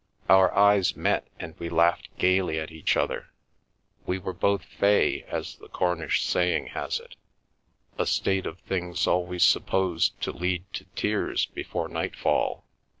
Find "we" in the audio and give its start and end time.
1.59-1.69, 4.07-4.17